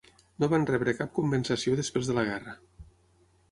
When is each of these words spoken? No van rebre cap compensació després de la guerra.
No 0.43 0.47
van 0.53 0.63
rebre 0.69 0.95
cap 1.01 1.11
compensació 1.19 1.77
després 1.83 2.11
de 2.11 2.19
la 2.21 2.27
guerra. 2.33 2.59